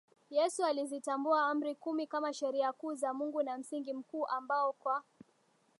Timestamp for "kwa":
4.73-5.03